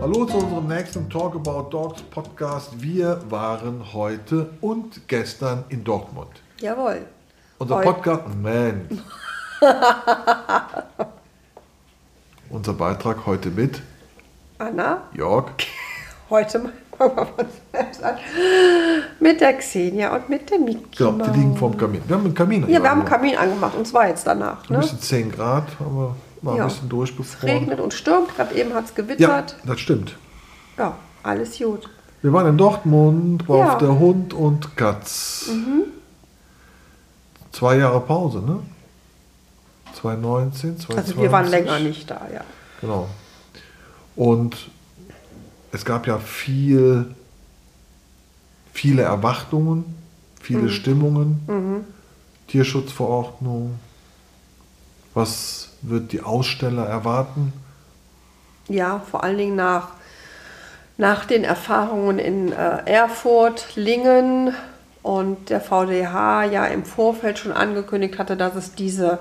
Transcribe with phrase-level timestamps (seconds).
[0.00, 2.80] Hallo zu unserem nächsten Talk About Dogs Podcast.
[2.80, 6.30] Wir waren heute und gestern in Dortmund.
[6.60, 7.06] Jawohl.
[7.58, 7.92] Unser Heute.
[7.92, 9.02] Podcast, man.
[12.50, 13.82] Unser Beitrag heute mit
[14.58, 15.50] Anna, Jörg.
[16.30, 16.72] heute mal
[19.20, 21.02] Mit der Xenia und mit der Miki.
[21.02, 22.02] Ja, die liegen vorm Kamin.
[22.06, 22.62] Wir haben einen Kamin.
[22.62, 23.10] Ja, wir haben einen angemacht.
[23.12, 24.68] Kamin angemacht und zwar jetzt danach.
[24.68, 24.78] Ein Ne?
[24.80, 26.62] bisschen 10 Grad, wir mal Ja.
[26.62, 27.48] ein bisschen Es durchgefroren.
[27.56, 29.56] regnet und stürmt, gerade eben hat es Ja, gewittert.
[29.64, 30.16] das stimmt.
[30.78, 30.94] Ja.
[31.22, 31.88] alles gut.
[32.22, 33.64] Wir waren in Dortmund, war Ja.
[33.64, 33.70] Mhm.
[33.70, 35.50] auf der Hund und Katz.
[37.52, 38.58] Zwei Jahre Pause, ne?
[39.94, 40.96] 2019, 2020.
[40.96, 42.42] Also wir waren länger nicht da, ja.
[42.80, 43.08] Genau.
[44.14, 44.70] Und
[45.76, 47.14] es gab ja viel,
[48.72, 49.84] viele Erwartungen,
[50.40, 50.70] viele Mhm.
[50.70, 51.84] Stimmungen,
[52.48, 53.78] Tierschutzverordnung.
[55.12, 57.52] Was wird die Aussteller erwarten?
[58.68, 59.88] Ja, vor allen Dingen nach,
[60.96, 64.54] nach den Erfahrungen in äh, Erfurt, Lingen
[65.02, 69.18] und der VDH ja im Vorfeld schon angekündigt hatte, dass es diese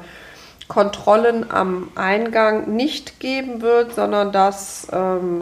[0.69, 5.41] Kontrollen am Eingang nicht geben wird, sondern dass ähm,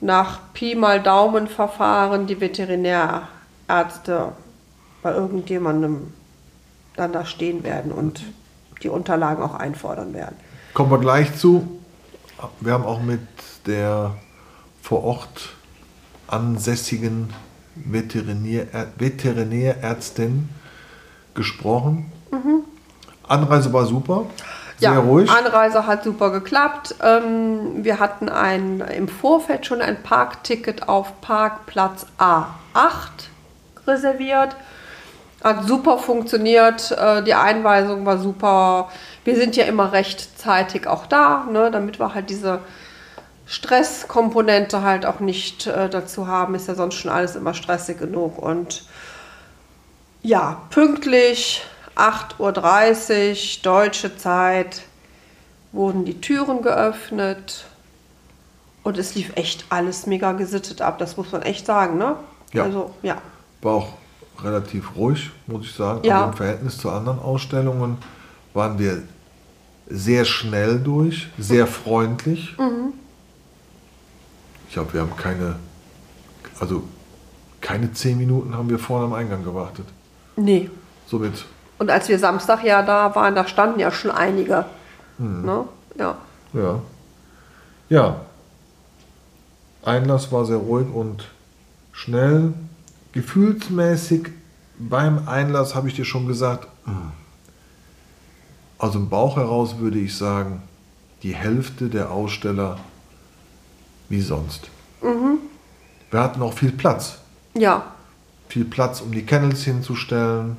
[0.00, 4.32] nach Pi mal Daumen Verfahren die Veterinärärzte
[5.02, 6.12] bei irgendjemandem
[6.96, 8.22] dann da stehen werden und
[8.82, 10.36] die Unterlagen auch einfordern werden.
[10.74, 11.80] Kommen wir gleich zu.
[12.60, 13.20] Wir haben auch mit
[13.66, 14.14] der
[14.82, 15.54] vor Ort
[16.26, 17.32] ansässigen
[17.74, 20.48] Veterinär, Veterinärärztin
[21.34, 22.10] gesprochen.
[23.26, 24.26] Anreise war super,
[24.80, 25.30] sehr ruhig.
[25.30, 26.94] Anreise hat super geklappt.
[27.02, 33.28] Ähm, wir hatten ein, im Vorfeld schon ein Parkticket auf Parkplatz A8
[33.86, 34.56] reserviert.
[35.42, 36.90] Hat super funktioniert.
[36.92, 38.90] Äh, die Einweisung war super.
[39.24, 42.60] Wir sind ja immer rechtzeitig auch da, ne, damit wir halt diese
[43.46, 46.54] Stresskomponente halt auch nicht äh, dazu haben.
[46.54, 48.38] Ist ja sonst schon alles immer stressig genug.
[48.38, 48.84] Und
[50.22, 51.62] ja, pünktlich
[51.96, 54.82] 8.30 Uhr deutsche Zeit
[55.72, 57.64] wurden die Türen geöffnet
[58.82, 62.16] und es lief echt alles mega gesittet ab, das muss man echt sagen, ne?
[62.52, 62.64] Ja.
[62.64, 63.20] Also, ja.
[63.62, 63.92] War auch
[64.42, 66.00] relativ ruhig, muss ich sagen.
[66.04, 66.20] Ja.
[66.20, 67.98] Also Im Verhältnis zu anderen Ausstellungen
[68.54, 69.02] waren wir
[69.88, 72.56] sehr schnell durch, sehr freundlich.
[72.58, 72.92] Mhm.
[74.68, 75.56] Ich glaube, wir haben keine,
[76.60, 76.84] also
[77.60, 79.86] keine zehn Minuten haben wir vorne am Eingang gewartet.
[80.36, 80.70] Nee.
[81.06, 81.44] Somit,
[81.80, 84.66] Und als wir Samstag ja da waren, da standen ja schon einige.
[85.16, 85.46] Mhm.
[85.46, 85.64] Ne?
[85.98, 86.14] Ja.
[86.52, 86.80] ja.
[87.88, 88.20] Ja.
[89.82, 91.24] Einlass war sehr ruhig und
[91.90, 92.52] schnell.
[93.12, 94.28] Gefühlsmäßig
[94.78, 97.12] beim Einlass habe ich dir schon gesagt, mm.
[98.76, 100.62] aus dem Bauch heraus würde ich sagen,
[101.22, 102.78] die Hälfte der Aussteller
[104.10, 104.68] wie sonst.
[106.10, 107.18] Wir hatten auch viel Platz.
[107.54, 107.84] Ja.
[108.48, 110.58] Viel Platz, um die Kennels hinzustellen,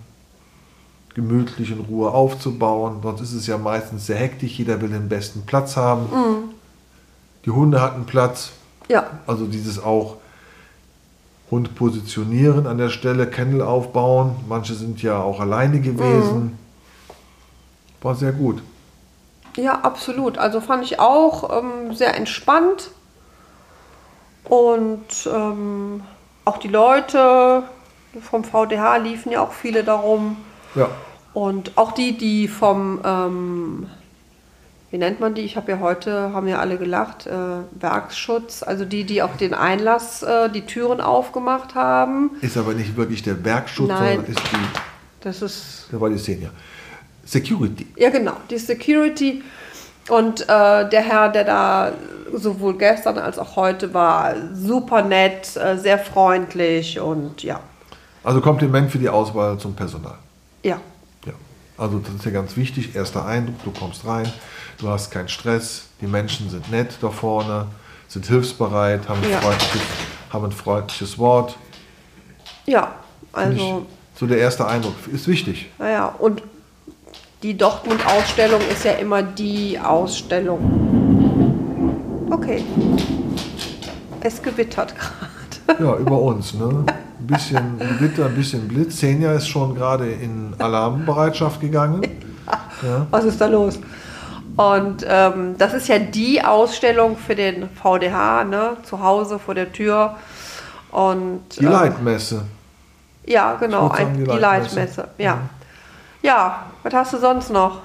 [1.14, 3.00] gemütlich in Ruhe aufzubauen.
[3.04, 6.54] Sonst ist es ja meistens sehr hektisch, jeder will den besten Platz haben.
[7.46, 8.52] Die Hunde hatten Platz,
[8.88, 9.08] Ja.
[9.28, 10.18] also dieses auch
[11.50, 14.36] Hund positionieren an der Stelle, Kennel aufbauen.
[14.48, 16.58] Manche sind ja auch alleine gewesen.
[18.02, 18.62] War sehr gut.
[19.58, 20.38] Ja, absolut.
[20.38, 22.92] Also fand ich auch ähm, sehr entspannt.
[24.46, 26.04] Und ähm,
[26.46, 27.64] auch die Leute
[28.22, 30.38] vom VDH liefen ja auch viele darum.
[30.76, 30.90] Ja,
[31.34, 33.88] Und auch die, die vom, ähm,
[34.90, 35.42] wie nennt man die?
[35.42, 37.32] Ich habe ja heute, haben ja alle gelacht, äh,
[37.80, 42.32] Werksschutz, also die, die auch den Einlass, äh, die Türen aufgemacht haben.
[42.42, 44.18] ist aber nicht wirklich der Werkschutz, Nein.
[44.18, 44.58] sondern ist die,
[45.22, 46.50] Das ist da war die Szene.
[47.26, 47.88] Security.
[47.98, 49.44] Ja, genau, die Security.
[50.10, 50.46] Und äh,
[50.90, 51.92] der Herr, der da
[52.34, 57.60] sowohl gestern als auch heute war, super nett, äh, sehr freundlich und ja,
[58.24, 60.16] Also Kompliment für die Auswahl zum Personal.
[60.64, 60.80] Ja,
[61.26, 61.34] Ja,
[61.78, 62.96] also das ist ja ganz wichtig.
[62.96, 64.32] Erster Eindruck, du kommst rein,
[64.80, 67.68] du hast keinen Stress, die Menschen sind nett da vorne,
[68.08, 69.40] sind hilfsbereit, haben ein, Ja.
[69.42, 69.82] freundliches,
[70.32, 71.58] haben ein freundliches Wort.
[72.66, 72.94] ja,
[73.32, 73.86] ich, also,
[74.16, 75.70] so der erste Eindruck ist wichtig.
[75.80, 76.44] naja, und
[77.44, 80.60] die Dortmund-Ausstellung ist ja immer die Ausstellung.
[82.30, 82.64] Okay.
[84.22, 84.94] Es gewittert
[85.68, 85.84] gerade.
[85.84, 86.54] Ja, über uns.
[86.54, 86.86] Ne?
[87.22, 89.00] Ein bisschen Gewitter, ein bisschen Blitz.
[89.00, 92.02] Senja ist schon gerade in Alarmbereitschaft gegangen.
[92.84, 93.06] Ja.
[93.12, 93.80] Was ist da los?
[94.58, 98.78] Und ähm, das ist ja die Ausstellung für den VDH, ne?
[98.82, 100.16] zu Hause vor der Tür.
[100.92, 102.44] Und, Die äh, Leitmesse.
[103.26, 104.76] Ja, genau, sagen, die die Leitmesse.
[104.76, 105.08] Leitmesse.
[105.20, 105.38] Ja.
[106.24, 107.82] ja, was hast du sonst noch?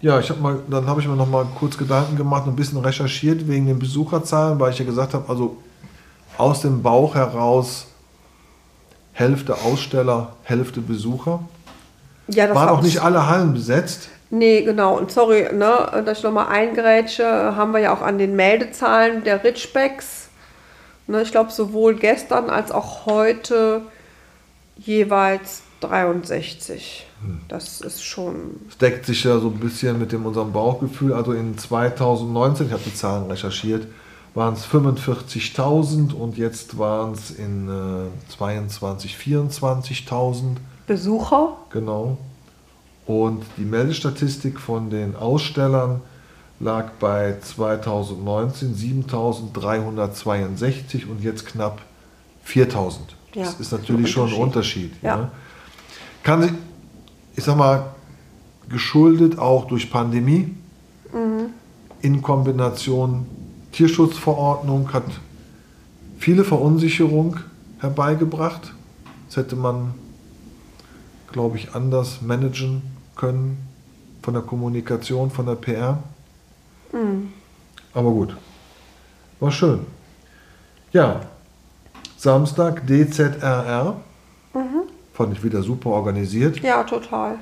[0.00, 2.56] Ja, ich habe mal, dann habe ich mir noch mal kurz Gedanken gemacht und ein
[2.56, 5.58] bisschen recherchiert wegen den Besucherzahlen, weil ich ja gesagt habe, also
[6.36, 7.86] aus dem Bauch heraus
[9.18, 11.40] Hälfte Aussteller, Hälfte Besucher.
[12.28, 14.10] Ja, das Waren war auch nicht alle Hallen besetzt.
[14.30, 14.96] Nee, genau.
[14.96, 19.42] Und sorry, ne, dass ich nochmal eingrätsche, haben wir ja auch an den Meldezahlen der
[19.42, 20.28] Ritschbecks.
[21.08, 23.82] Ne, ich glaube, sowohl gestern als auch heute
[24.76, 27.04] jeweils 63.
[27.48, 28.60] Das ist schon.
[28.68, 31.12] Es deckt sich ja so ein bisschen mit dem unserem Bauchgefühl.
[31.12, 33.88] Also in 2019, ich habe die Zahlen recherchiert,
[34.38, 40.58] waren es 45.000 und jetzt waren es in äh, 22, 24.000.
[40.86, 41.56] Besucher?
[41.70, 42.18] Genau.
[43.04, 46.02] Und die Meldestatistik von den Ausstellern
[46.60, 51.82] lag bei 2019 7.362 und jetzt knapp
[52.46, 52.98] 4.000.
[53.34, 54.92] Ja, das ist natürlich schon ein Unterschied.
[54.92, 55.02] Unterschied.
[55.02, 55.16] Ja.
[55.16, 55.32] Ne?
[56.22, 56.52] Kann sich,
[57.34, 57.86] ich sag mal,
[58.68, 60.54] geschuldet auch durch Pandemie
[62.02, 63.26] in Kombination
[63.78, 65.04] Tierschutzverordnung hat
[66.18, 67.36] viele Verunsicherung
[67.78, 68.74] herbeigebracht.
[69.28, 69.94] Das hätte man
[71.30, 72.82] glaube ich, anders managen
[73.14, 73.56] können
[74.20, 76.02] von der Kommunikation, von der PR.
[77.94, 78.36] Aber gut,
[79.38, 79.86] war schön.
[80.92, 81.20] Ja,
[82.16, 83.94] Samstag DZRR.
[85.12, 86.58] Fand ich wieder super organisiert.
[86.64, 87.38] Ja, total.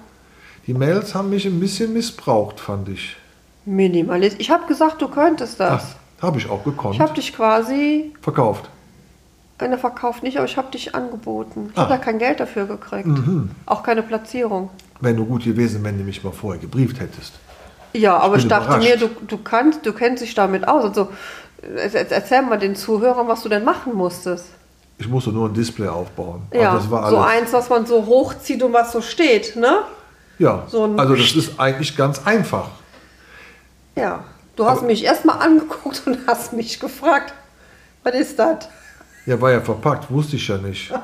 [0.67, 3.17] Die Mails haben mich ein bisschen missbraucht, fand ich.
[3.65, 4.37] Minimalist.
[4.38, 5.97] Ich habe gesagt, du könntest das.
[6.23, 6.95] Habe ich auch gekonnt.
[6.95, 8.69] Ich habe dich quasi, Verkauft.
[9.59, 11.69] eine verkauft nicht, aber ich habe dich angeboten.
[11.73, 11.83] Ich Ah.
[11.83, 13.09] habe da kein Geld dafür gekriegt.
[13.67, 14.71] Auch keine Platzierung.
[15.01, 17.35] Wäre nur gut gewesen, wenn du mich mal vorher gebrieft hättest.
[17.93, 18.89] Ja, aber bin ich dachte überrascht.
[18.89, 20.85] mir, du, du kannst, du kennst dich damit aus.
[20.85, 21.09] Also
[21.63, 24.47] äh, er- erzähl mal den Zuhörern, was du denn machen musstest.
[24.99, 26.43] Ich musste nur ein Display aufbauen.
[26.55, 29.81] Ja, das war so eins, was man so hochzieht und was so steht, ne?
[30.39, 32.69] ja, so also das ist eigentlich ganz einfach.
[33.95, 34.25] Ja.
[34.56, 37.32] Du hast Aber- mich erstmal angeguckt und hast mich gefragt,
[38.03, 38.69] was ist das?
[39.26, 40.93] Ja, war ja verpackt, wusste ich ja nicht.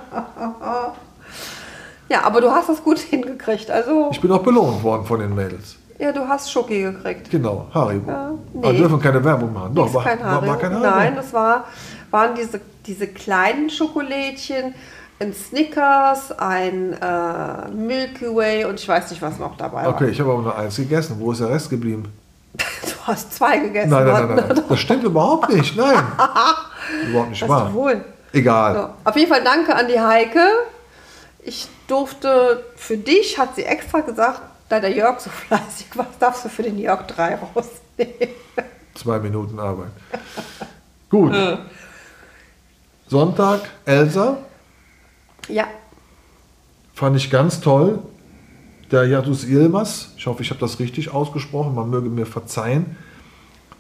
[2.08, 3.70] Ja, aber du hast das gut hingekriegt.
[3.70, 5.76] Also, Ich bin auch belohnt worden von den Mädels.
[5.99, 7.31] ja, du hast Schoki gekriegt.
[7.31, 8.10] Genau, Haribo.
[8.10, 8.60] Ja, nee.
[8.64, 9.75] Aber dürfen keine Werbung machen.
[9.75, 10.58] Doch, Ist war, kein war, war Haribo.
[10.58, 10.87] kein Haribo.
[10.90, 11.64] Nein, das war,
[12.10, 14.75] waren diese, diese kleinen Schokolädchen,
[15.20, 20.20] ein Snickers, ein äh, Milky Way und ich weiß nicht, was noch dabei Okay, ich
[20.20, 21.16] habe aber nur eins gegessen.
[21.19, 22.12] Wo ist der Rest geblieben?
[23.06, 23.90] Hast zwei gegessen.
[23.90, 24.62] Nein, nein, nein, nein.
[24.69, 25.76] Das stimmt überhaupt nicht.
[25.76, 25.94] Nein.
[27.08, 27.69] überhaupt nicht Das wahr.
[27.69, 28.04] ist wohl.
[28.32, 28.75] Egal.
[28.75, 29.08] So.
[29.10, 30.40] Auf jeden Fall danke an die Heike.
[31.44, 36.44] Ich durfte für dich, hat sie extra gesagt, da der Jörg so fleißig war, darfst
[36.44, 38.34] du für den Jörg drei rausnehmen.
[38.94, 39.90] Zwei Minuten Arbeit.
[41.10, 41.34] Gut.
[43.08, 44.38] Sonntag, Elsa.
[45.48, 45.66] Ja,
[46.94, 47.98] Fand ich ganz toll.
[48.93, 52.97] Der Jadus Ilmas, ich hoffe, ich habe das richtig ausgesprochen, man möge mir verzeihen.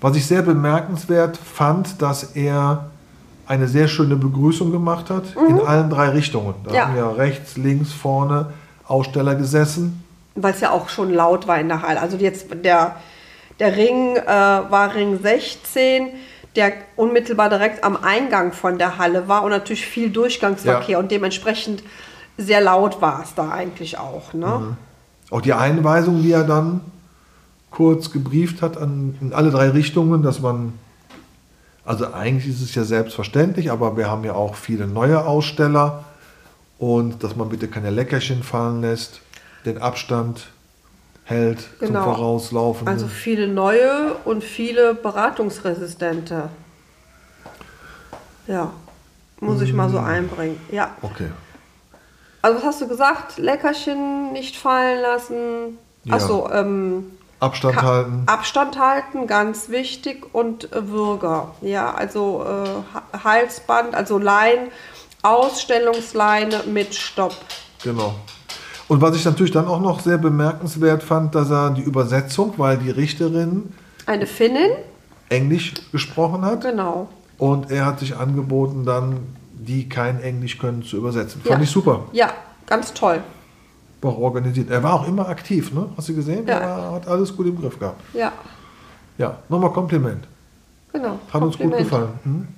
[0.00, 2.90] Was ich sehr bemerkenswert fand, dass er
[3.46, 6.54] eine sehr schöne Begrüßung gemacht hat, in allen drei Richtungen.
[6.64, 6.74] Da Mhm.
[6.76, 6.86] Ja.
[6.88, 8.46] haben ja rechts, links, vorne
[8.88, 10.02] Aussteller gesessen.
[10.34, 12.00] weil es ja auch schon laut war in der Halle.
[12.00, 12.96] Also jetzt der,
[13.60, 16.08] der Ring äh, war Ring 16,
[16.56, 20.98] der unmittelbar direkt am Eingang von der Halle war und natürlich viel Durchgangsverkehr Ja.
[20.98, 21.82] und dementsprechend
[22.38, 24.32] sehr laut war es da eigentlich auch.
[24.32, 24.46] Ne?
[24.46, 24.76] Mhm.
[25.32, 26.82] Auch die Einweisung, die er dann
[27.70, 30.74] kurz gebrieft hat an, in alle drei Richtungen, dass man,
[31.86, 36.04] also eigentlich ist es ja selbstverständlich, aber wir haben ja auch viele neue Aussteller
[36.78, 39.20] und dass man bitte keine Leckerchen fallen lässt,
[39.64, 40.48] den Abstand
[41.24, 42.04] hält Genau.
[42.04, 42.86] zum Vorauslaufen.
[42.86, 46.50] Also viele neue und viele beratungsresistente.
[48.46, 48.70] Ja,
[49.40, 50.04] muss ich mal so Mhm.
[50.06, 50.60] einbringen.
[50.70, 50.90] Ja.
[51.00, 51.28] okay.
[52.42, 53.38] Also was hast du gesagt?
[53.38, 55.78] Leckerchen nicht fallen lassen.
[56.04, 56.14] Ja.
[56.14, 58.22] Achso, ähm, Abstand Ka- halten.
[58.26, 60.26] Abstand halten, ganz wichtig.
[60.34, 61.54] Und äh, Würger.
[61.60, 64.68] Ja, also äh, Ha- Halsband, also Lein,
[65.22, 67.34] Ausstellungsleine mit Stopp.
[67.82, 68.14] Genau.
[68.88, 72.76] Und was ich natürlich dann auch noch sehr bemerkenswert fand, dass er die Übersetzung, weil
[72.78, 73.72] die Richterin
[74.06, 74.70] Eine Finnin,
[75.28, 76.62] Englisch gesprochen hat.
[76.62, 77.08] genau.
[77.38, 79.18] Und er hat sich angeboten, dann
[79.54, 81.40] die kein Englisch können zu übersetzen.
[81.44, 81.52] Ja.
[81.52, 82.04] Fand ich super.
[82.12, 82.32] Ja,
[82.66, 83.22] ganz toll.
[84.00, 84.70] War auch organisiert.
[84.70, 85.88] Er war auch immer aktiv, ne?
[85.96, 86.46] Hast du gesehen?
[86.46, 86.58] Ja.
[86.58, 88.00] Er war, hat alles gut im Griff gehabt.
[88.14, 88.32] Ja,
[89.18, 90.24] Ja, nochmal Kompliment.
[90.92, 91.18] genau.
[91.32, 91.90] Hat uns gut Kompliment.
[91.90, 92.08] gefallen.
[92.24, 92.48] Hm?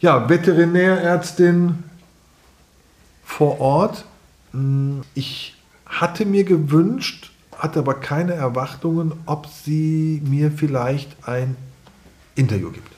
[0.00, 1.82] Ja, Veterinärärztin
[3.24, 4.04] vor Ort.
[4.52, 5.54] Hm, Ich
[5.86, 11.56] hatte mir gewünscht, hatte aber keine Erwartungen, ob sie mir vielleicht ein
[12.34, 12.92] Interview gibt.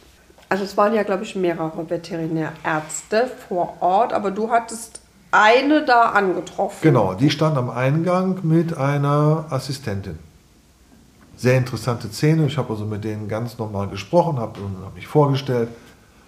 [0.48, 5.00] Also es waren ja, glaube ich, mehrere Veterinärärzte vor Ort, aber du hattest
[5.32, 6.78] eine da angetroffen.
[6.82, 10.18] Genau, die stand am Eingang mit einer Assistentin.
[11.36, 12.46] Sehr interessante Szene.
[12.46, 15.68] Ich habe also mit denen ganz normal gesprochen, habe hab mich vorgestellt,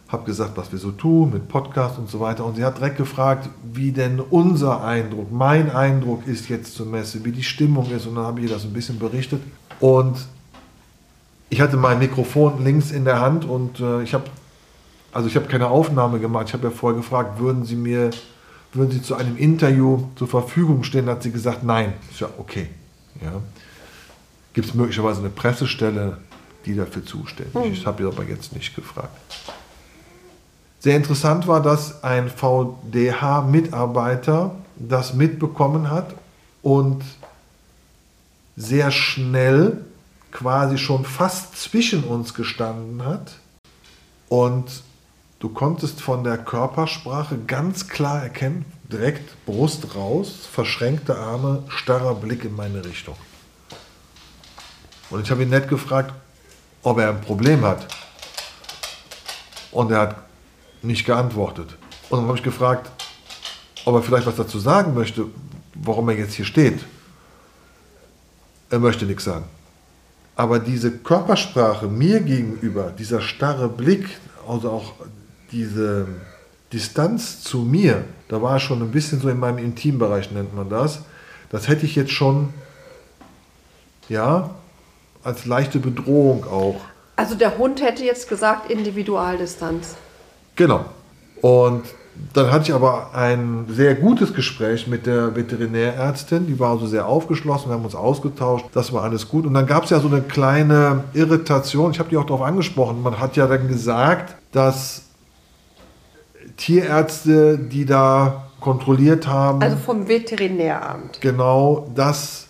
[0.09, 2.45] habe gesagt, was wir so tun mit Podcast und so weiter.
[2.45, 7.25] Und sie hat direkt gefragt, wie denn unser Eindruck, mein Eindruck ist jetzt zur Messe,
[7.25, 8.07] wie die Stimmung ist.
[8.07, 9.41] Und dann habe ich ihr das ein bisschen berichtet.
[9.81, 10.27] Und
[11.51, 14.25] ich hatte mein Mikrofon links in der Hand und äh, ich habe
[15.13, 16.47] also ich habe keine Aufnahme gemacht.
[16.49, 18.11] Ich habe ja vorher gefragt, würden Sie mir,
[18.73, 21.07] würden Sie zu einem Interview zur Verfügung stehen?
[21.07, 21.95] Da hat sie gesagt, nein.
[22.11, 22.69] Ist ja okay.
[23.23, 23.33] Ja.
[24.53, 26.19] Gibt es möglicherweise eine Pressestelle,
[26.67, 27.79] die dafür zuständig ist?
[27.79, 29.17] Ich habe ihr aber jetzt nicht gefragt.
[30.81, 36.15] Sehr interessant war, dass ein VDH-Mitarbeiter das mitbekommen hat
[36.63, 37.03] und
[38.57, 39.85] sehr schnell
[40.33, 43.33] quasi schon fast zwischen uns gestanden hat.
[44.29, 44.83] Und
[45.39, 52.45] du konntest von der Körpersprache ganz klar erkennen, direkt Brust raus, verschränkte Arme, starrer Blick
[52.45, 53.17] in meine Richtung.
[55.11, 56.13] Und ich habe ihn nett gefragt,
[56.83, 57.87] ob er ein Problem hat.
[59.73, 60.17] Und er hat
[60.83, 61.77] nicht geantwortet.
[62.11, 62.91] Und dann habe ich gefragt,
[63.85, 65.27] ob er vielleicht was dazu sagen möchte,
[65.75, 66.85] warum er jetzt hier steht.
[68.71, 69.45] Er möchte nichts sagen.
[70.39, 74.07] Aber diese Körpersprache mir gegenüber, dieser starre Blick,
[74.47, 74.93] also auch
[75.51, 76.07] diese
[76.73, 81.01] Distanz zu mir, da war schon ein bisschen so in meinem Intimbereich, nennt man das.
[81.51, 82.51] Das hätte ich jetzt schon,
[84.09, 84.51] ja,
[85.25, 86.83] als leichte Bedrohung auch.
[87.17, 89.97] Also der Hund hätte jetzt gesagt Individualdistanz.
[90.55, 90.85] Genau.
[91.41, 91.83] Und
[92.33, 96.47] dann hatte ich aber ein sehr gutes Gespräch mit der Veterinärärztin.
[96.47, 97.71] Die war also sehr aufgeschlossen.
[97.71, 98.67] Wir haben uns ausgetauscht.
[98.73, 99.47] Das war alles gut.
[99.47, 101.91] Und dann gab es ja so eine kleine Irritation.
[101.91, 103.03] Ich habe die auch darauf angesprochen.
[103.03, 105.03] Man hat ja dann gesagt, dass
[106.57, 109.63] Tierärzte, die da kontrolliert haben.
[109.63, 111.21] Also vom Veterinäramt.
[111.21, 112.47] Genau, dass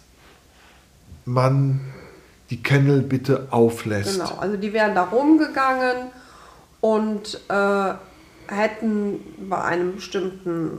[1.24, 1.80] man
[2.50, 4.18] die Kennel bitte auflässt.
[4.18, 6.08] Genau, also die wären da rumgegangen
[6.80, 7.94] und äh,
[8.48, 10.70] hätten bei einem bestimmten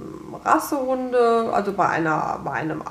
[0.43, 2.83] Rassehunde, also bei, einer, bei, einem,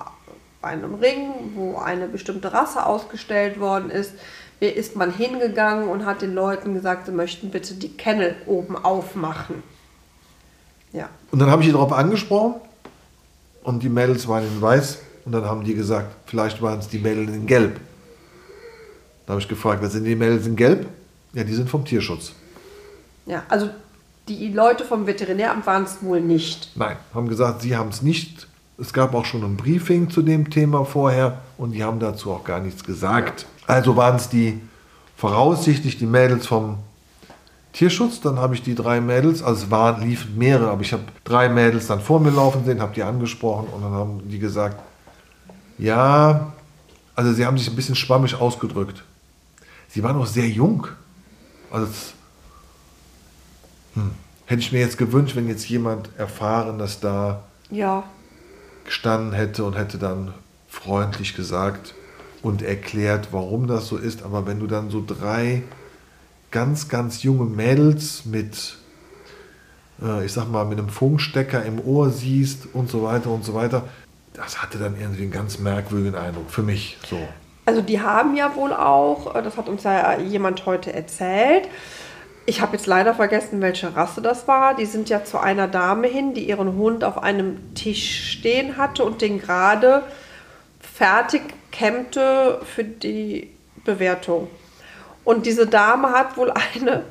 [0.61, 4.13] bei einem Ring, wo eine bestimmte Rasse ausgestellt worden ist,
[4.61, 9.63] ist man hingegangen und hat den Leuten gesagt, sie möchten bitte die Kennel oben aufmachen.
[10.93, 11.09] Ja.
[11.31, 12.55] Und dann habe ich die darauf angesprochen
[13.63, 16.99] und die Mädels waren in weiß und dann haben die gesagt, vielleicht waren es die
[16.99, 17.79] Mädels in gelb.
[19.27, 20.87] Da habe ich gefragt, was sind die Mädels in gelb?
[21.35, 22.33] Ja, die sind vom Tierschutz.
[23.27, 23.69] Ja, also
[24.29, 26.71] die Leute vom Veterinäramt waren es wohl nicht.
[26.77, 28.47] Nein, haben gesagt, sie haben es nicht.
[28.79, 32.45] Es gab auch schon ein Briefing zu dem Thema vorher und die haben dazu auch
[32.45, 33.47] gar nichts gesagt.
[33.67, 34.61] Also waren es die
[35.17, 36.79] voraussichtlich die Mädels vom
[37.73, 38.21] Tierschutz.
[38.21, 41.49] Dann habe ich die drei Mädels, also es waren, liefen mehrere, aber ich habe drei
[41.49, 44.81] Mädels dann vor mir laufen sehen, habe die angesprochen und dann haben die gesagt,
[45.79, 46.53] ja,
[47.17, 49.03] also sie haben sich ein bisschen schwammig ausgedrückt.
[49.89, 50.87] Sie waren auch sehr jung.
[51.71, 52.15] Also es,
[53.99, 54.11] hm,
[54.47, 58.05] hätte ich mir jetzt gewünscht, wenn jetzt jemand erfahren, dass da ja.
[58.85, 60.33] gestanden hätte und hätte dann
[60.69, 61.95] freundlich gesagt
[62.43, 64.23] und erklärt, warum das so ist.
[64.23, 65.63] Aber wenn du dann so drei
[66.51, 68.79] ganz, ganz junge Mädels mit,
[70.03, 73.55] äh, ich sag mal, mit einem Funkstecker im Ohr siehst und so weiter und so
[73.55, 73.85] weiter,
[74.33, 76.97] das hatte dann irgendwie einen ganz merkwürdigen Eindruck für mich.
[77.09, 77.19] So.
[77.67, 81.69] Also die haben ja wohl auch, äh, das hat uns ja jemand heute erzählt,
[82.49, 84.75] ich habe jetzt leider vergessen, welche Rasse das war.
[84.75, 89.05] Die sind ja zu einer Dame hin, die ihren Hund auf einem Tisch stehen hatte
[89.05, 90.03] und den gerade
[90.81, 93.51] fertig kämmte für die
[93.85, 94.49] Bewertung.
[95.25, 97.05] Und diese Dame hat wohl eine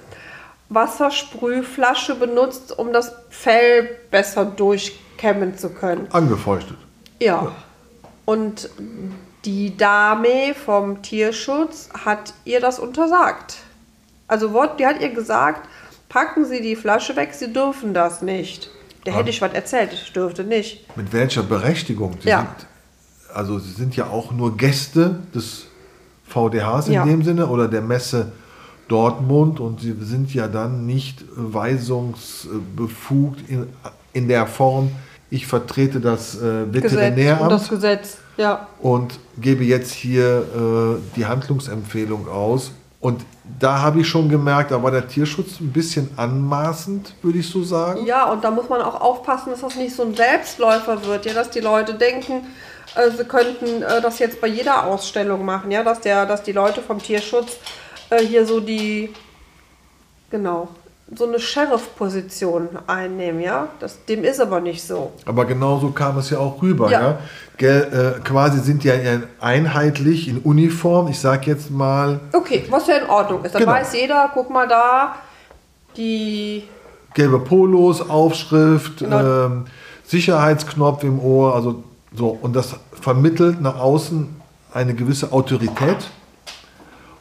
[0.69, 6.07] Wassersprühflasche benutzt, um das Fell besser durchkämmen zu können.
[6.13, 6.77] Angefeuchtet.
[7.19, 7.43] Ja.
[7.43, 7.51] ja.
[8.25, 8.71] Und
[9.45, 13.57] die Dame vom Tierschutz hat ihr das untersagt.
[14.27, 15.67] Also die hat ihr gesagt,
[16.09, 18.69] packen Sie die Flasche weg, Sie dürfen das nicht.
[19.05, 20.85] Da hätte ich was erzählt, ich dürfte nicht.
[20.97, 22.17] Mit welcher Berechtigung?
[22.21, 22.39] Sie ja.
[22.39, 22.49] Sind,
[23.33, 25.67] also Sie sind ja auch nur Gäste des
[26.25, 27.05] VDHs in ja.
[27.05, 28.33] dem Sinne oder der Messe
[28.87, 33.67] Dortmund und Sie sind ja dann nicht weisungsbefugt in,
[34.13, 34.91] in der Form,
[35.29, 37.41] ich vertrete das äh, Veterinäramt.
[37.41, 38.67] Und das Gesetz, ja.
[38.79, 42.71] Und gebe jetzt hier äh, die Handlungsempfehlung aus.
[42.99, 43.23] Und
[43.59, 47.63] da habe ich schon gemerkt, da war der Tierschutz ein bisschen anmaßend, würde ich so
[47.63, 48.05] sagen.
[48.05, 51.33] Ja, und da muss man auch aufpassen, dass das nicht so ein Selbstläufer wird, ja,
[51.33, 52.47] dass die Leute denken,
[52.95, 56.53] äh, sie könnten äh, das jetzt bei jeder Ausstellung machen, ja, dass, der, dass die
[56.53, 57.57] Leute vom Tierschutz
[58.09, 59.13] äh, hier so die
[60.29, 60.67] genau,
[61.15, 63.69] so eine Sheriff-Position einnehmen, ja.
[63.79, 65.13] Das, dem ist aber nicht so.
[65.25, 67.01] Aber genauso kam es ja auch rüber, ja.
[67.01, 67.19] Ja.
[67.57, 68.95] Gell, äh, quasi sind die ja
[69.39, 71.07] einheitlich in Uniform.
[71.07, 73.55] Ich sag jetzt mal Okay, was ja in Ordnung ist.
[73.55, 73.71] Dann Genau.
[73.73, 75.15] weiß jeder, guck mal da,
[75.95, 76.63] die
[77.13, 79.45] gelbe Polos, Aufschrift, Genau.
[79.45, 79.65] ähm,
[80.05, 81.83] Sicherheitsknopf im Ohr, also
[82.13, 82.37] so.
[82.41, 84.27] Und das vermittelt nach außen
[84.73, 85.97] eine gewisse Autorität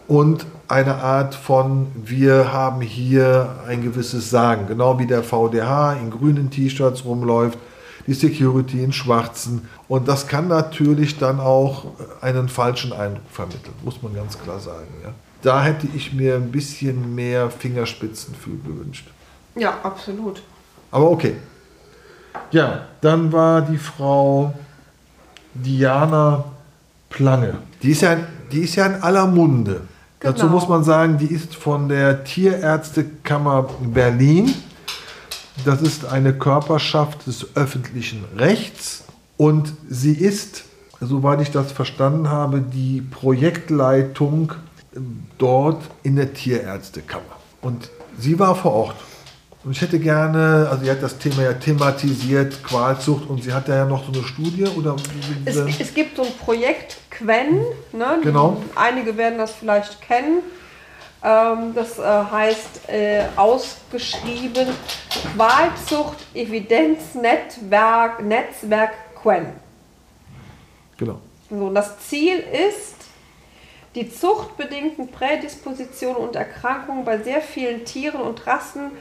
[0.09, 4.67] und eine Art von, wir haben hier ein gewisses Sagen.
[4.67, 7.59] Genau wie der VDH in grünen T-Shirts rumläuft,
[8.07, 9.69] die Security in schwarzen.
[9.89, 11.87] Und das kann natürlich dann auch
[12.21, 14.89] einen falschen Eindruck vermitteln, muss man ganz klar sagen.
[15.03, 15.11] Ja.
[15.43, 19.07] Da hätte ich mir ein bisschen mehr Fingerspitzengefühl gewünscht.
[19.55, 20.43] Ja, absolut.
[20.91, 21.37] Aber okay.
[22.51, 24.53] Ja, dann war die Frau
[25.55, 26.45] Diana
[27.09, 27.55] Plange.
[27.83, 28.17] Die ist ja,
[28.53, 29.83] die ist ja in aller Munde.
[30.21, 30.53] Dazu Genau.
[30.53, 34.55] muss man sagen, die ist von der Tierärztekammer Berlin.
[35.65, 39.05] Das ist eine Körperschaft des öffentlichen Rechts
[39.37, 40.65] und sie ist,
[41.01, 44.53] soweit ich das verstanden habe, die Projektleitung
[45.39, 47.25] dort in der Tierärztekammer.
[47.63, 48.97] Und sie war vor Ort.
[49.67, 53.69] Und ich hätte gerne, also sie hat das Thema ja thematisiert, Qualzucht, und sie hat
[53.69, 54.95] da ja noch so eine Studie oder
[55.45, 58.21] Es, es gibt so ein Projekt Quen, ne?
[58.23, 58.63] Genau.
[58.77, 60.39] einige werden das vielleicht kennen.
[61.21, 64.69] Ähm, das äh, heißt äh, ausgeschrieben
[65.35, 69.47] Qualzucht Evidenznetzwerk Netzwerk Quen.
[70.97, 71.19] genau.
[71.51, 72.37] So, und das Ziel
[72.69, 72.95] ist,
[73.97, 78.93] die zuchtbedingten Prädispositionen und Erkrankungen bei sehr vielen Tieren und Rassen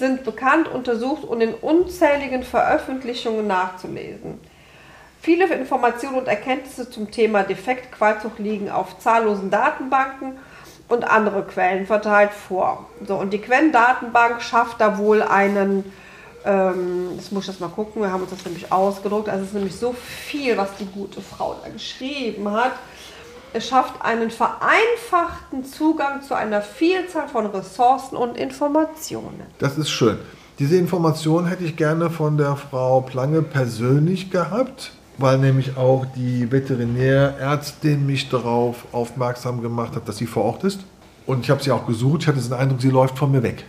[0.00, 4.40] sind bekannt, untersucht und in unzähligen Veröffentlichungen nachzulesen.
[5.22, 10.38] Viele Informationen und Erkenntnisse zum Thema Defektqualzucht liegen auf zahllosen Datenbanken
[10.88, 12.86] und andere Quellen verteilt vor.
[13.06, 15.84] So, und die Quen-Datenbank schafft da wohl einen,
[16.44, 19.48] ähm, das muss ich jetzt mal gucken, wir haben uns das nämlich ausgedruckt, also es
[19.48, 22.72] ist nämlich so viel, was die gute Frau da geschrieben hat.
[23.52, 29.42] Es schafft einen vereinfachten Zugang zu einer Vielzahl von Ressourcen und Informationen.
[29.58, 30.18] Das ist schön.
[30.60, 36.52] Diese Information hätte ich gerne von der Frau Plange persönlich gehabt, weil nämlich auch die
[36.52, 40.80] Veterinärärztin mich darauf aufmerksam gemacht hat, dass sie vor Ort ist.
[41.26, 42.22] Und ich habe sie auch gesucht.
[42.22, 43.64] Ich hatte den Eindruck, sie läuft von mir weg.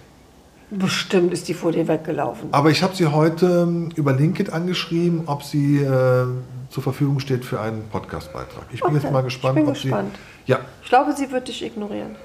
[0.70, 2.50] Bestimmt ist die vor dir weggelaufen.
[2.52, 6.26] Aber ich habe sie heute ähm, über LinkedIn angeschrieben, ob sie äh,
[6.72, 8.64] zur Verfügung steht für einen Podcastbeitrag.
[8.72, 10.16] Ich bin Okay, jetzt mal gespannt, ich bin ob gespannt.
[10.46, 10.52] sie.
[10.54, 12.16] Ja, Ich glaube, sie wird dich ignorieren.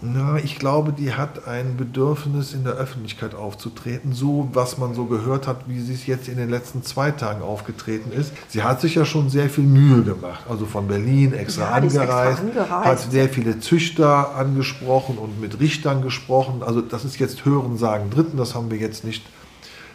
[0.00, 5.06] Na, ich glaube, die hat ein Bedürfnis, in der Öffentlichkeit aufzutreten, so was man so
[5.06, 8.32] gehört hat, wie sie es jetzt in den letzten zwei Tagen aufgetreten ist.
[8.46, 11.88] Sie hat sich ja schon sehr viel Mühe gemacht, also von Berlin extra, Ja, die
[11.88, 12.86] ist extra angereist, angereist.
[12.86, 16.62] hat sehr viele Züchter angesprochen und mit Richtern gesprochen.
[16.64, 19.24] Also das ist jetzt Hören, Sagen, Dritten, das haben wir jetzt nicht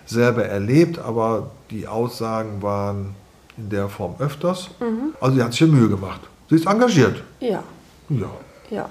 [0.06, 3.16] selber erlebt, aber die Aussagen waren
[3.58, 4.70] in der Form öfters.
[4.80, 5.13] Mhm.
[5.22, 6.22] Also sie hat sich Mühe gemacht.
[6.50, 7.24] Sie ist engagiert.
[7.39, 7.63] Ja,
[8.10, 8.28] Ja.
[8.70, 8.89] ja.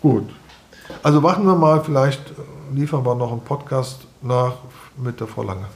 [0.00, 0.28] Gut.
[1.02, 2.34] Also warten wir mal, vielleicht äh,
[2.74, 4.54] liefern wir noch einen Podcast nach
[4.96, 5.66] mit der Frau Lange.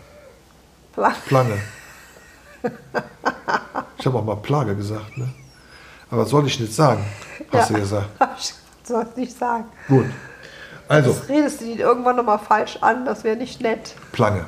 [1.27, 1.59] Plange.
[3.99, 5.29] Ich habe auch mal Plage gesagt, ne?
[6.11, 7.05] Aber was soll ich nicht sagen?
[7.53, 7.77] Hast Ja.
[7.77, 8.09] du gesagt.
[8.39, 9.65] Ich soll es nicht sagen.
[9.89, 10.05] Gut.
[10.87, 13.97] Also, Das redest du die irgendwann nochmal falsch an, das wäre nicht nett.
[14.13, 14.47] Plange.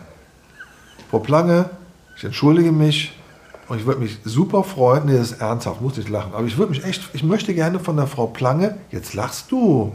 [1.10, 1.70] Frau Plange,
[2.16, 3.12] ich entschuldige mich
[3.68, 5.06] und ich würde mich super freuen.
[5.06, 6.34] Nee, das ist ernsthaft, muss ich lachen.
[6.34, 9.94] Aber ich würde mich echt, ich möchte gerne von der Frau Plange, jetzt lachst du.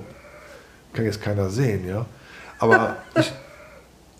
[0.93, 2.05] Kann jetzt keiner sehen, ja.
[2.59, 3.31] Aber ich,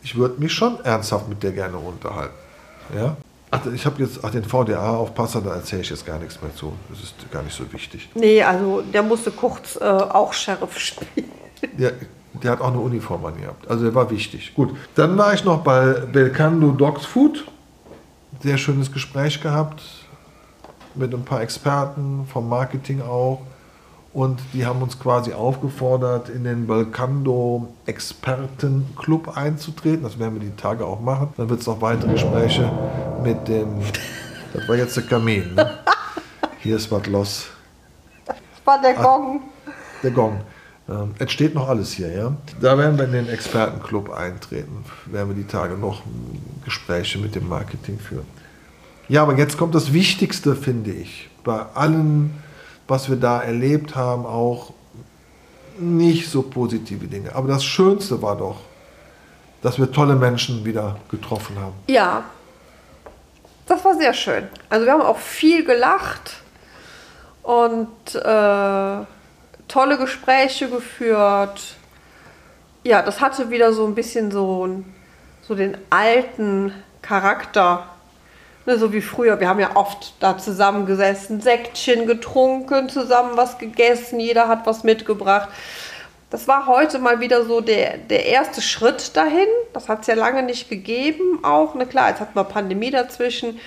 [0.02, 2.34] ich würde mich schon ernsthaft mit der gerne unterhalten.
[2.96, 3.16] Ja.
[3.52, 6.74] Ach, ich habe jetzt, ach, den VDA-Aufpasser, da erzähle ich jetzt gar nichts mehr zu.
[6.90, 8.10] Das ist gar nicht so wichtig.
[8.16, 11.32] Nee, also der musste kurz äh, auch Sheriff spielen.
[11.78, 11.94] Der,
[12.42, 13.70] der hat auch eine Uniform angehabt.
[13.70, 14.54] Also der war wichtig.
[14.56, 14.76] Gut.
[14.96, 17.46] Dann war ich noch bei Belcando Dogs Food.
[18.42, 19.84] Sehr schönes Gespräch gehabt.
[20.96, 23.42] Mit ein paar Experten vom Marketing auch.
[24.14, 30.04] Und die haben uns quasi aufgefordert, in den Belcando Expertenclub einzutreten.
[30.04, 31.34] Das werden wir die Tage auch machen.
[31.36, 32.72] Dann wird es noch weitere Gespräche
[33.24, 33.80] mit dem.
[34.54, 35.56] Das war jetzt der Kamin.
[35.56, 35.80] Ne?
[36.60, 37.48] Hier ist was los.
[38.26, 39.42] Das war der Gong.
[40.04, 40.42] Der Gong.
[40.94, 42.34] Ähm, es steht noch alles hier, ja.
[42.62, 44.86] Da werden wir in den Expertenclub eintreten.
[45.06, 46.02] Werden wir die Tage noch
[46.64, 48.28] Gespräche mit dem Marketing führen.
[49.10, 51.30] Ja, aber jetzt kommt das Wichtigste, finde ich.
[51.44, 52.32] Bei allem,
[52.88, 54.74] was wir da erlebt haben, auch
[55.78, 57.36] nicht so positive Dinge.
[57.36, 58.62] Aber das Schönste war doch,
[59.62, 61.74] dass wir tolle Menschen wieder getroffen haben.
[61.88, 62.24] Ja,
[63.66, 64.48] das war sehr schön.
[64.70, 66.42] Also wir haben auch viel gelacht
[67.44, 69.06] und äh,
[69.68, 71.76] tolle Gespräche geführt.
[72.84, 74.84] Ja, das hatte wieder so ein bisschen so,
[75.42, 77.88] so den alten Charakter.
[78.66, 79.40] Ne, so wie früher.
[79.40, 85.50] Wir haben ja oft da zusammengesessen, Säckchen getrunken, zusammen was gegessen, jeder hat was mitgebracht.
[86.30, 89.48] Das war heute mal wieder so der, der erste Schritt dahin.
[89.74, 91.76] Das hat es ja lange nicht gegeben auch.
[91.76, 93.60] Ne, klar, jetzt hatten wir Pandemie dazwischen.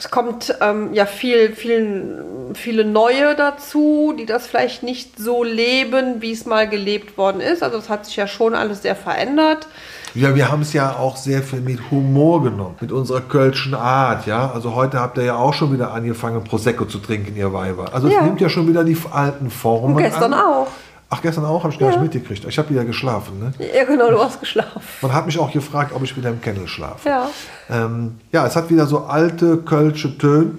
[0.00, 6.22] Es kommt ähm, ja viel, viel, viele neue dazu, die das vielleicht nicht so leben,
[6.22, 7.62] wie es mal gelebt worden ist.
[7.62, 9.66] Also es hat sich ja schon alles sehr verändert.
[10.14, 14.26] Ja, wir haben es ja auch sehr viel mit Humor genommen, mit unserer kölschen Art,
[14.26, 14.50] ja.
[14.52, 17.92] Also heute habt ihr ja auch schon wieder angefangen, Prosecco zu trinken, ihr Weiber.
[17.92, 18.20] Also Ja.
[18.20, 20.40] es nimmt ja schon wieder die alten Formen Und gestern an.
[20.40, 20.66] auch.
[21.12, 21.64] Ach, gestern auch?
[21.64, 21.96] Habe ich gar Ja.
[22.00, 22.44] nicht mitgekriegt.
[22.44, 23.52] Ich habe wieder geschlafen, ne?
[23.76, 24.80] Ja, genau, du hast geschlafen.
[25.02, 27.08] Man hat mich auch gefragt, ob ich wieder im Kennel schlafe.
[27.08, 27.28] Ja.
[27.68, 30.52] Ähm, ja, es hat wieder so alte kölsche Töne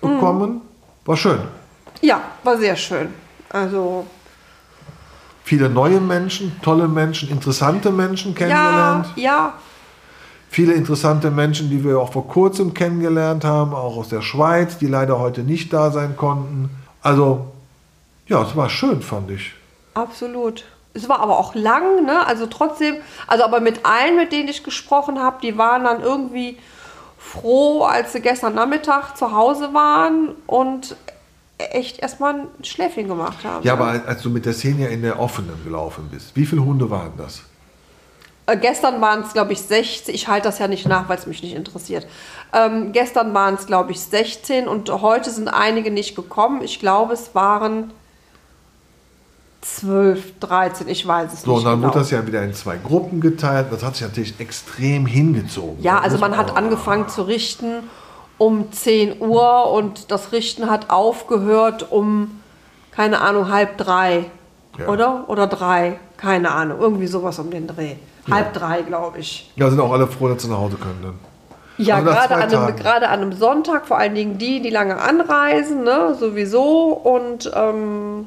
[0.00, 0.60] bekommen.
[1.04, 1.38] War schön.
[2.00, 3.08] Ja, war sehr schön.
[3.50, 4.06] Also,
[5.44, 9.06] Viele neue Menschen, tolle Menschen, interessante Menschen ja, kennengelernt.
[9.14, 9.54] ja,
[10.50, 14.86] Viele interessante Menschen, die wir auch vor kurzem kennengelernt haben, auch aus der Schweiz, die
[14.88, 16.70] leider heute nicht da sein konnten.
[17.02, 17.52] Also,
[18.26, 19.52] ja, es war schön, fand ich.
[19.96, 20.64] Absolut.
[20.94, 22.26] Es war aber auch lang, ne?
[22.26, 26.58] Also trotzdem, also aber mit allen, mit denen ich gesprochen habe, die waren dann irgendwie
[27.18, 30.96] froh, als sie gestern Nachmittag zu Hause waren und
[31.58, 33.64] echt erstmal ein Schläfchen gemacht haben.
[33.64, 36.88] Ja, aber als du mit der Xenia in der offenen gelaufen bist, wie viele Hunde
[36.90, 37.42] waren das?
[38.46, 40.14] Äh, gestern waren es, glaube ich, 16.
[40.14, 42.06] Ich halte das ja nicht nach, weil es mich nicht interessiert.
[42.52, 46.62] Ähm, gestern waren es, glaube ich, 16 und heute sind einige nicht gekommen.
[46.62, 47.92] Ich glaube, es waren
[49.74, 51.88] 12, 13, ich weiß es So, nicht und dann genau.
[51.88, 53.66] wurde das ja wieder in zwei Gruppen geteilt.
[53.70, 55.82] Das hat sich natürlich extrem hingezogen.
[55.82, 57.82] ja, also man hat angefangen zu richten
[58.38, 62.40] um 10 Uhr und das Richten hat aufgehört um,
[62.90, 64.26] keine Ahnung, halb drei.
[64.78, 64.88] Ja.
[64.88, 65.24] Oder?
[65.28, 65.98] Oder drei.
[66.18, 66.78] Keine Ahnung.
[66.80, 67.94] Irgendwie sowas um den Dreh.
[68.30, 69.50] Halb drei, glaube ich.
[69.56, 71.00] Ja, sind auch alle froh, dass sie nach Hause können.
[71.02, 71.14] Dann.
[71.78, 74.98] Ja, Also gerade an, einem, gerade an einem Sonntag, vor allen Dingen die, die lange
[74.98, 76.88] anreisen, ne, sowieso.
[76.88, 78.26] Und ähm,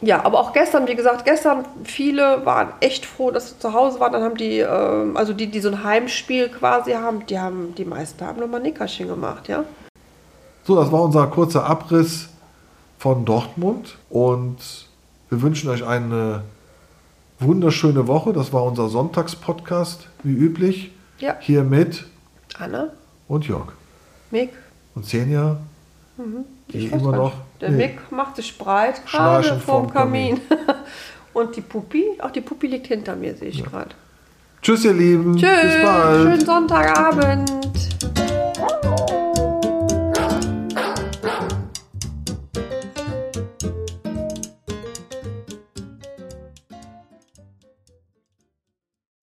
[0.00, 4.00] ja, aber auch gestern, wie gesagt, gestern viele waren echt froh, dass sie zu Hause
[4.00, 4.12] waren.
[4.12, 7.84] Dann haben die, ähm, also die, die so ein Heimspiel quasi haben, die haben, die
[7.84, 9.64] meisten haben nochmal Nickerchen gemacht, ja.
[10.64, 12.28] So, das war unser kurzer Abriss
[12.98, 14.88] von Dortmund und
[15.28, 16.42] wir wünschen euch eine
[17.38, 18.32] wunderschöne Woche.
[18.32, 20.90] Das war unser Sonntagspodcast, wie üblich.
[21.18, 21.36] Ja.
[21.40, 22.06] Hier mit
[22.58, 22.92] Anne,
[23.28, 23.72] und Jörg.
[24.30, 24.50] Mick,
[24.94, 25.58] Und Xenia,
[26.72, 27.32] die ich weiß immer noch.
[27.64, 27.86] Der Nee.
[27.86, 30.38] Mick macht sich breit, gerade vorm vorm Kamin.
[31.32, 33.88] Und die Puppi, auch die Puppi liegt hinter mir, sehe ich gerade.
[34.60, 35.34] Tschüss, ihr Lieben.
[35.38, 36.22] Tschüss, Bis bald.
[36.22, 37.50] schönen Sonntagabend.